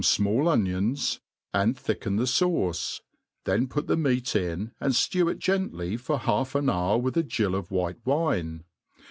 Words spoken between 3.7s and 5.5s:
the meat in, and &CW it